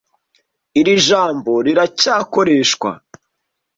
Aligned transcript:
Iri 0.79 0.95
jambo 1.07 1.51
riracyakoreshwa. 1.65 2.91